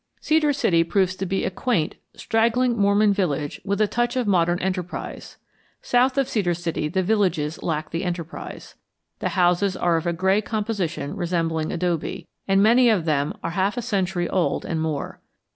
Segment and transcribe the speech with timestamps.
[0.19, 4.57] Cedar City proves to be a quaint, straggling Mormon village with a touch of modern
[4.57, 5.37] enterprise;
[5.83, 8.73] south of Cedar City the villages lack the enterprise.
[9.19, 13.77] The houses are of a gray composition resembling adobe, and many of them are half
[13.77, 15.21] a century old and more.